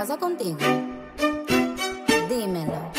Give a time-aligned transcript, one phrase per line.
[0.00, 0.56] pasó contigo?
[2.30, 2.90] Dímelo.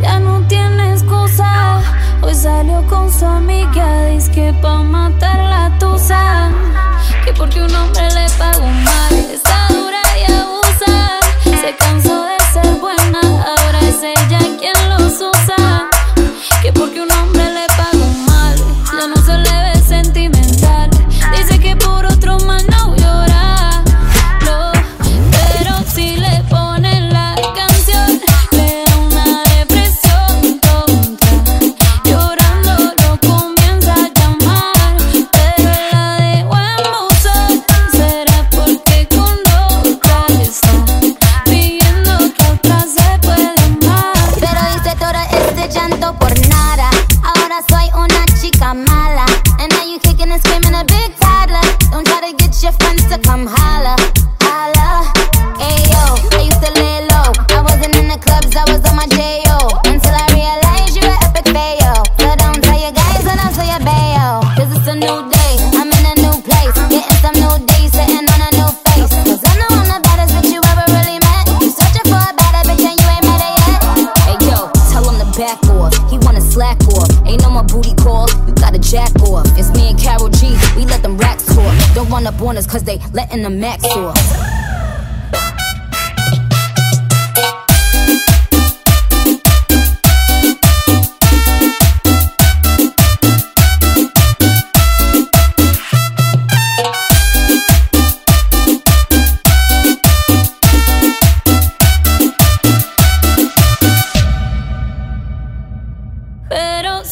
[0.00, 1.80] Ya no tiene excusa.
[2.22, 5.55] Hoy salió con su amiga, dice que pa' matarla.
[48.06, 49.26] una chica mala.
[49.58, 51.66] And now you kicking and screaming a big toddler.
[51.90, 53.96] Don't try to get your friends to come holler.
[76.10, 77.10] he wanna slack off.
[77.26, 78.34] Ain't no more booty calls.
[78.46, 79.46] you gotta jack off.
[79.58, 81.94] It's me and Carol G, we let them racks talk.
[81.94, 84.55] Don't run up on us cause they letting the max off.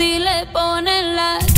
[0.00, 1.49] si le ponen las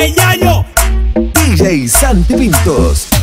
[0.00, 0.64] DJ Yayo.
[1.86, 3.19] Santi Pintos.